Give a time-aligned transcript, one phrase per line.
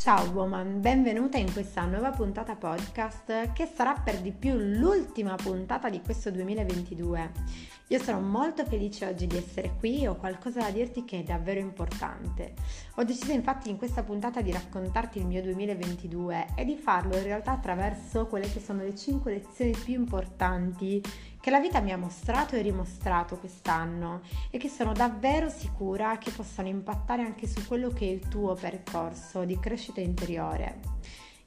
[0.00, 5.90] Ciao woman, benvenuta in questa nuova puntata podcast che sarà per di più l'ultima puntata
[5.90, 7.30] di questo 2022.
[7.90, 11.22] Io sono molto felice oggi di essere qui e ho qualcosa da dirti che è
[11.24, 12.54] davvero importante.
[12.94, 17.24] Ho deciso infatti in questa puntata di raccontarti il mio 2022 e di farlo in
[17.24, 21.02] realtà attraverso quelle che sono le 5 lezioni più importanti
[21.40, 26.30] che la vita mi ha mostrato e rimostrato quest'anno e che sono davvero sicura che
[26.30, 30.78] possano impattare anche su quello che è il tuo percorso di crescita interiore.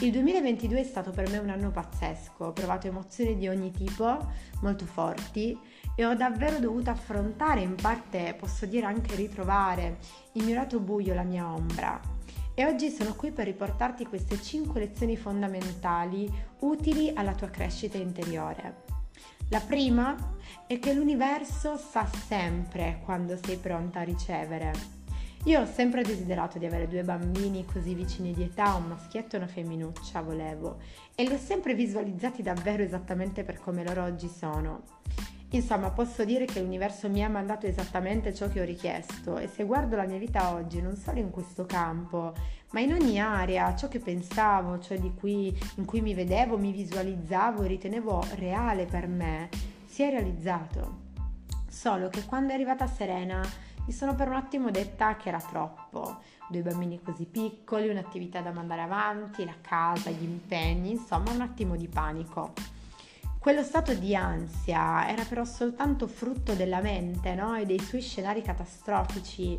[0.00, 4.30] Il 2022 è stato per me un anno pazzesco, ho provato emozioni di ogni tipo,
[4.60, 5.58] molto forti,
[5.96, 9.98] e ho davvero dovuto affrontare, in parte posso dire anche ritrovare,
[10.34, 12.00] il mio lato buio, la mia ombra.
[12.54, 18.84] E oggi sono qui per riportarti queste 5 lezioni fondamentali utili alla tua crescita interiore.
[19.48, 20.14] La prima
[20.68, 24.97] è che l'universo sa sempre quando sei pronta a ricevere.
[25.44, 29.38] Io ho sempre desiderato di avere due bambini così vicini di età, un maschietto e
[29.38, 30.78] una femminuccia volevo,
[31.14, 34.82] e li ho sempre visualizzati davvero esattamente per come loro oggi sono.
[35.50, 39.64] Insomma, posso dire che l'universo mi ha mandato esattamente ciò che ho richiesto e se
[39.64, 42.34] guardo la mia vita oggi, non solo in questo campo,
[42.72, 46.72] ma in ogni area, ciò che pensavo, ciò di cui, in cui mi vedevo, mi
[46.72, 49.48] visualizzavo e ritenevo reale per me,
[49.86, 51.06] si è realizzato.
[51.66, 53.40] Solo che quando è arrivata Serena
[53.88, 56.18] mi sono per un attimo detta che era troppo.
[56.50, 61.74] Due bambini così piccoli, un'attività da mandare avanti, la casa, gli impegni, insomma un attimo
[61.74, 62.52] di panico.
[63.38, 67.56] Quello stato di ansia era però soltanto frutto della mente no?
[67.56, 69.58] e dei suoi scenari catastrofici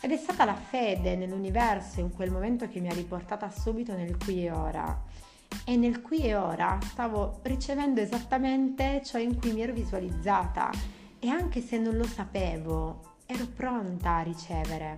[0.00, 4.16] ed è stata la fede nell'universo in quel momento che mi ha riportata subito nel
[4.16, 5.04] qui e ora.
[5.64, 10.68] E nel qui e ora stavo ricevendo esattamente ciò in cui mi ero visualizzata
[11.20, 14.96] e anche se non lo sapevo, ero pronta a ricevere.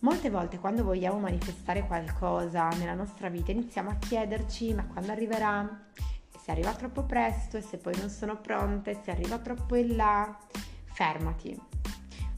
[0.00, 5.90] Molte volte quando vogliamo manifestare qualcosa nella nostra vita iniziamo a chiederci ma quando arriverà?
[5.94, 9.76] E se arriva troppo presto e se poi non sono pronta e se arriva troppo
[9.76, 10.38] in là?
[10.84, 11.54] Fermati,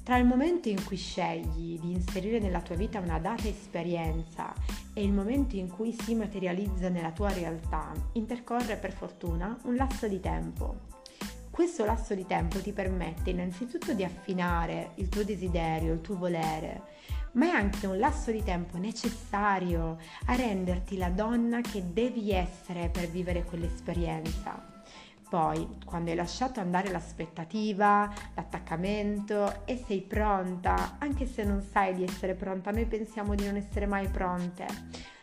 [0.03, 4.53] tra il momento in cui scegli di inserire nella tua vita una data esperienza
[4.93, 10.09] e il momento in cui si materializza nella tua realtà, intercorre per fortuna un lasso
[10.09, 10.96] di tempo.
[11.57, 16.83] Questo lasso di tempo ti permette innanzitutto di affinare il tuo desiderio, il tuo volere,
[17.33, 19.97] ma è anche un lasso di tempo necessario
[20.27, 24.83] a renderti la donna che devi essere per vivere quell'esperienza.
[25.31, 32.05] Poi, quando hai lasciato andare l'aspettativa, l'attaccamento e sei pronta, anche se non sai di
[32.05, 34.67] essere pronta, noi pensiamo di non essere mai pronte,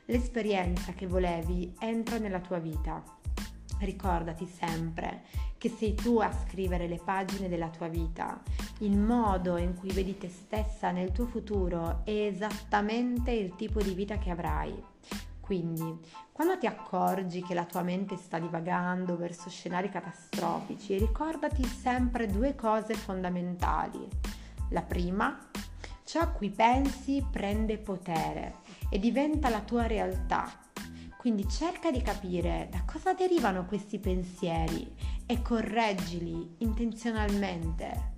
[0.06, 3.04] l'esperienza che volevi entra nella tua vita.
[3.80, 8.42] Ricordati sempre che sei tu a scrivere le pagine della tua vita.
[8.80, 13.94] Il modo in cui vedi te stessa nel tuo futuro è esattamente il tipo di
[13.94, 14.76] vita che avrai.
[15.40, 16.00] Quindi,
[16.34, 22.56] quando ti accorgi che la tua mente sta divagando verso scenari catastrofici, ricordati sempre due
[22.56, 24.06] cose fondamentali.
[24.72, 25.48] La prima,
[26.04, 28.56] ciò a cui pensi prende potere
[28.90, 30.63] e diventa la tua realtà.
[31.24, 34.94] Quindi cerca di capire da cosa derivano questi pensieri
[35.26, 38.12] e correggili intenzionalmente.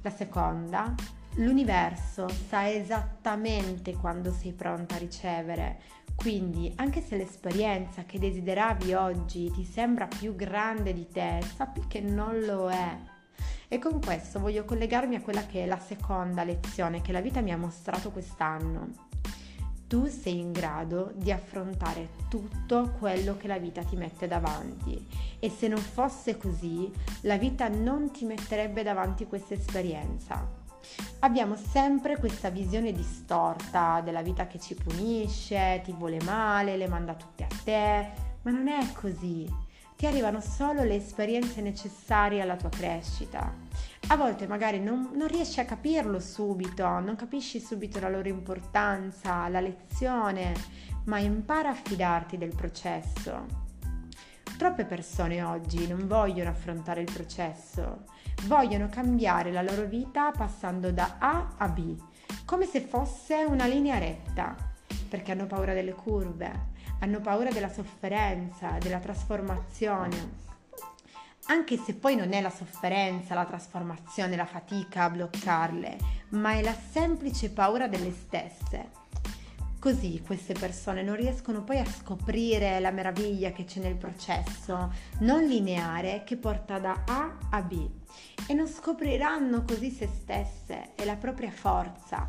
[0.00, 0.94] La seconda,
[1.34, 5.78] l'universo sa esattamente quando sei pronta a ricevere
[6.14, 12.00] quindi, anche se l'esperienza che desideravi oggi ti sembra più grande di te, sappi che
[12.00, 12.96] non lo è.
[13.68, 17.42] E con questo voglio collegarmi a quella che è la seconda lezione che la vita
[17.42, 19.10] mi ha mostrato quest'anno.
[19.92, 25.06] Tu sei in grado di affrontare tutto quello che la vita ti mette davanti
[25.38, 26.90] e se non fosse così,
[27.24, 30.48] la vita non ti metterebbe davanti questa esperienza
[31.20, 37.12] abbiamo sempre questa visione distorta della vita che ci punisce, ti vuole male, le manda
[37.12, 38.10] tutte a te,
[38.42, 39.46] ma non è così.
[39.96, 43.54] Ti arrivano solo le esperienze necessarie alla tua crescita.
[44.08, 49.48] A volte magari non, non riesci a capirlo subito, non capisci subito la loro importanza,
[49.48, 50.52] la lezione,
[51.04, 53.46] ma impara a fidarti del processo.
[54.58, 58.04] Troppe persone oggi non vogliono affrontare il processo,
[58.44, 61.96] vogliono cambiare la loro vita passando da A a B,
[62.44, 64.54] come se fosse una linea retta,
[65.08, 66.70] perché hanno paura delle curve,
[67.02, 70.40] hanno paura della sofferenza, della trasformazione.
[71.46, 75.96] Anche se poi non è la sofferenza, la trasformazione, la fatica a bloccarle,
[76.30, 79.00] ma è la semplice paura delle stesse
[79.82, 85.44] Così queste persone non riescono poi a scoprire la meraviglia che c'è nel processo non
[85.44, 87.90] lineare che porta da A a B
[88.46, 92.24] e non scopriranno così se stesse e la propria forza.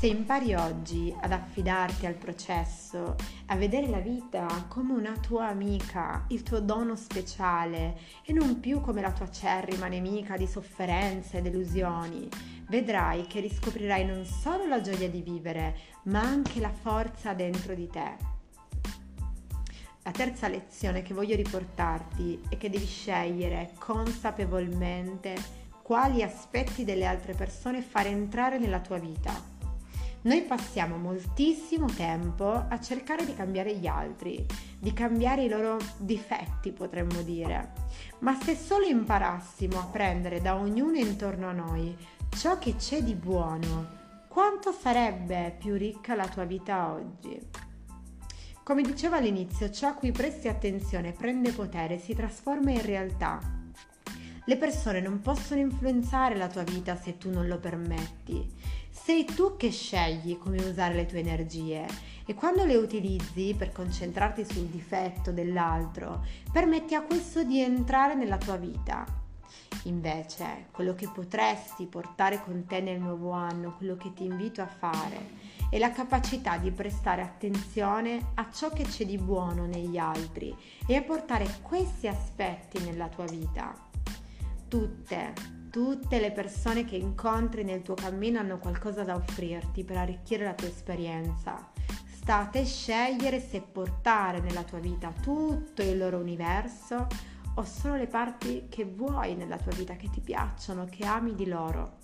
[0.00, 3.16] Se impari oggi ad affidarti al processo,
[3.48, 8.80] a vedere la vita come una tua amica, il tuo dono speciale e non più
[8.80, 12.26] come la tua acerrima nemica di sofferenze e delusioni,
[12.70, 17.86] vedrai che riscoprirai non solo la gioia di vivere, ma anche la forza dentro di
[17.86, 18.16] te.
[20.02, 25.34] La terza lezione che voglio riportarti è che devi scegliere consapevolmente
[25.82, 29.49] quali aspetti delle altre persone fare entrare nella tua vita
[30.22, 34.44] noi passiamo moltissimo tempo a cercare di cambiare gli altri,
[34.78, 37.72] di cambiare i loro difetti, potremmo dire.
[38.18, 41.96] Ma se solo imparassimo a prendere da ognuno intorno a noi
[42.36, 47.40] ciò che c'è di buono, quanto sarebbe più ricca la tua vita oggi?
[48.62, 53.59] Come dicevo all'inizio, ciò a cui presti attenzione prende potere, si trasforma in realtà.
[54.44, 58.48] Le persone non possono influenzare la tua vita se tu non lo permetti
[59.10, 61.86] sei tu che scegli come usare le tue energie
[62.26, 68.36] e quando le utilizzi per concentrarti sul difetto dell'altro, permetti a questo di entrare nella
[68.36, 69.04] tua vita.
[69.84, 74.66] Invece, quello che potresti portare con te nel nuovo anno, quello che ti invito a
[74.66, 80.54] fare, è la capacità di prestare attenzione a ciò che c'è di buono negli altri
[80.86, 83.89] e a portare questi aspetti nella tua vita.
[84.70, 85.32] Tutte,
[85.68, 90.54] Tutte le persone che incontri nel tuo cammino hanno qualcosa da offrirti per arricchire la
[90.54, 91.70] tua esperienza.
[92.12, 97.08] Sta a te scegliere se portare nella tua vita tutto il loro universo
[97.54, 101.46] o solo le parti che vuoi nella tua vita, che ti piacciono, che ami di
[101.46, 101.98] loro.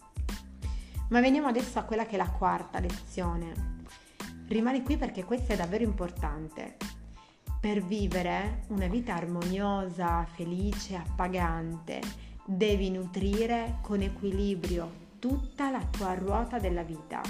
[1.10, 3.84] Ma veniamo adesso a quella che è la quarta lezione.
[4.48, 6.76] Rimani qui perché questa è davvero importante.
[7.60, 16.60] Per vivere una vita armoniosa, felice, appagante, devi nutrire con equilibrio tutta la tua ruota
[16.60, 17.20] della vita.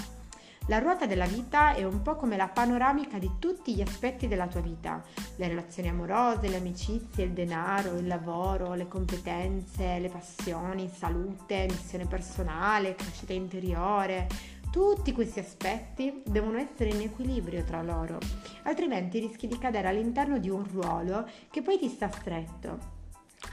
[0.67, 4.47] La ruota della vita è un po' come la panoramica di tutti gli aspetti della
[4.47, 5.01] tua vita,
[5.37, 12.05] le relazioni amorose, le amicizie, il denaro, il lavoro, le competenze, le passioni, salute, missione
[12.05, 14.27] personale, crescita interiore.
[14.69, 18.19] Tutti questi aspetti devono essere in equilibrio tra loro,
[18.63, 22.96] altrimenti rischi di cadere all'interno di un ruolo che poi ti sta stretto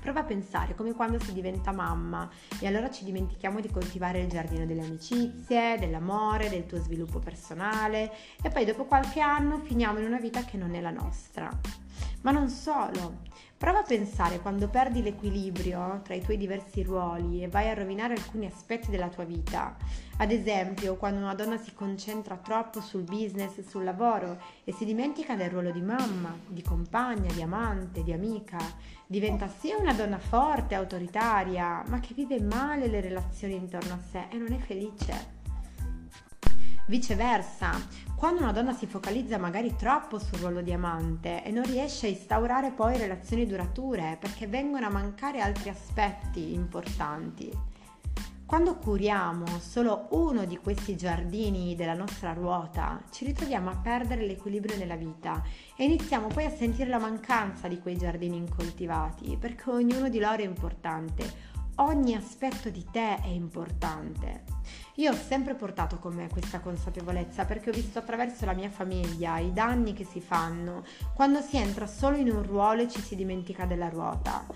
[0.04, 2.28] Prova a pensare come quando si diventa mamma
[2.60, 8.12] e allora ci dimentichiamo di coltivare il giardino delle amicizie, dell'amore, del tuo sviluppo personale
[8.42, 11.48] e poi dopo qualche anno finiamo in una vita che non è la nostra.
[12.20, 13.20] Ma non solo,
[13.64, 18.12] prova a pensare quando perdi l'equilibrio tra i tuoi diversi ruoli e vai a rovinare
[18.12, 19.74] alcuni aspetti della tua vita.
[20.18, 24.84] Ad esempio, quando una donna si concentra troppo sul business e sul lavoro e si
[24.84, 28.58] dimentica del ruolo di mamma, di compagna, di amante, di amica,
[29.06, 34.26] diventa sia una donna forte, autoritaria, ma che vive male le relazioni intorno a sé
[34.28, 35.43] e non è felice.
[36.86, 37.70] Viceversa,
[38.14, 42.10] quando una donna si focalizza magari troppo sul ruolo di amante e non riesce a
[42.10, 47.50] instaurare poi relazioni durature perché vengono a mancare altri aspetti importanti.
[48.44, 54.76] Quando curiamo solo uno di questi giardini della nostra ruota, ci ritroviamo a perdere l'equilibrio
[54.76, 55.42] nella vita
[55.74, 60.42] e iniziamo poi a sentire la mancanza di quei giardini incoltivati, perché ognuno di loro
[60.42, 64.44] è importante, ogni aspetto di te è importante.
[64.96, 69.38] Io ho sempre portato con me questa consapevolezza perché ho visto attraverso la mia famiglia
[69.38, 73.16] i danni che si fanno quando si entra solo in un ruolo e ci si
[73.16, 74.46] dimentica della ruota.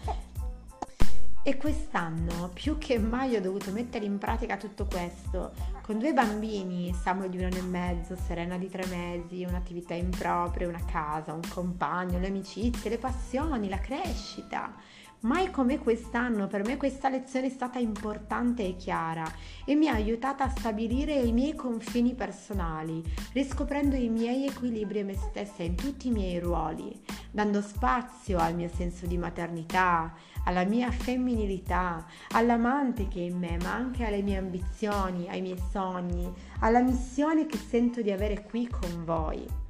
[1.43, 5.53] E quest'anno più che mai ho dovuto mettere in pratica tutto questo.
[5.81, 10.69] Con due bambini, Samuel di un anno e mezzo, Serena di tre mesi, un'attività impropria,
[10.69, 14.75] una casa, un compagno, le amicizie, le passioni, la crescita.
[15.21, 19.29] Mai come quest'anno per me questa lezione è stata importante e chiara
[19.65, 25.03] e mi ha aiutata a stabilire i miei confini personali, riscoprendo i miei equilibri e
[25.03, 26.97] me stessa in tutti i miei ruoli,
[27.33, 33.59] dando spazio al mio senso di maternità, alla mia femminilità, all'amante che è in me,
[33.61, 38.69] ma anche alle mie ambizioni, ai miei sogni, alla missione che sento di avere qui
[38.69, 39.67] con voi.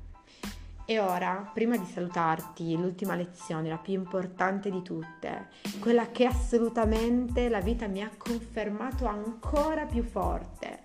[0.90, 5.48] E ora, prima di salutarti, l'ultima lezione, la più importante di tutte,
[5.80, 10.82] quella che assolutamente la vita mi ha confermato ancora più forte.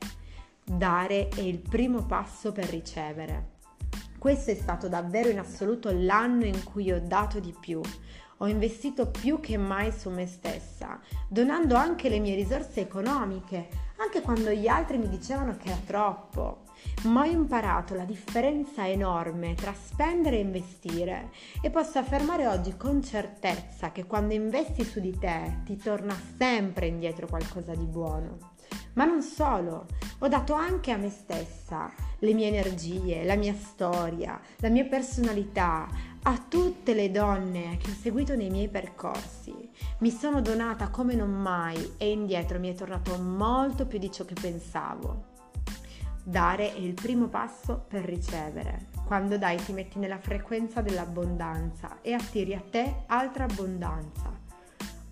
[0.62, 3.51] Dare è il primo passo per ricevere.
[4.19, 7.79] Questo è stato davvero in assoluto l'anno in cui ho dato di più.
[8.39, 13.69] Ho investito più che mai su me stessa, donando anche le mie risorse economiche,
[14.03, 16.63] anche quando gli altri mi dicevano che era troppo
[17.03, 21.31] ma ho imparato la differenza enorme tra spendere e investire
[21.62, 26.88] e posso affermare oggi con certezza che quando investi su di te ti torna sempre
[26.88, 28.51] indietro qualcosa di buono.
[28.93, 29.88] Ma non solo,
[30.19, 35.88] ho dato anche a me stessa le mie energie, la mia storia, la mia personalità,
[36.22, 39.62] a tutte le donne che ho seguito nei miei percorsi.
[40.00, 44.25] Mi sono donata come non mai e indietro mi è tornato molto più di ciò
[44.25, 45.32] che pensavo.
[46.24, 48.88] Dare è il primo passo per ricevere.
[49.06, 54.34] Quando dai ti metti nella frequenza dell'abbondanza e attiri a te altra abbondanza.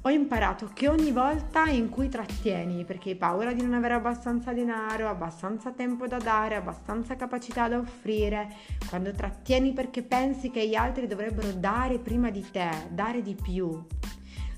[0.04, 4.52] Ho imparato che ogni volta in cui trattieni perché hai paura di non avere abbastanza
[4.52, 8.52] denaro, abbastanza tempo da dare, abbastanza capacità da offrire,
[8.90, 13.86] quando trattieni perché pensi che gli altri dovrebbero dare prima di te, dare di più,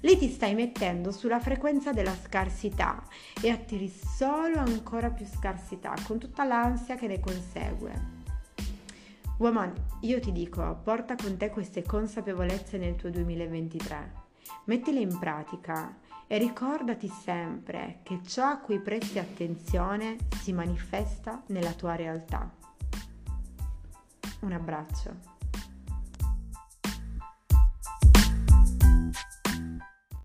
[0.03, 3.03] lì ti stai mettendo sulla frequenza della scarsità
[3.41, 8.21] e attiri solo ancora più scarsità con tutta l'ansia che ne consegue.
[9.37, 14.21] Woman, io ti dico, porta con te queste consapevolezze nel tuo 2023.
[14.65, 21.73] Mettile in pratica e ricordati sempre che ciò a cui presti attenzione si manifesta nella
[21.73, 22.49] tua realtà.
[24.41, 25.32] Un abbraccio.